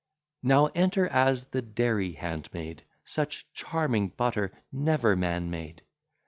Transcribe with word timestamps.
Now 0.41 0.65
enter 0.73 1.07
as 1.09 1.45
the 1.45 1.61
dairy 1.61 2.13
handmaid: 2.13 2.83
Such 3.03 3.45
charming 3.53 4.07
butter 4.07 4.51
never 4.71 5.15
man 5.15 5.51
made. 5.51 5.83